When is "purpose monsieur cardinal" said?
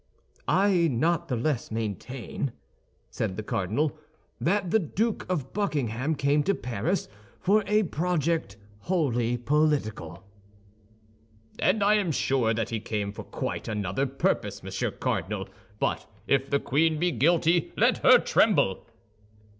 14.07-15.47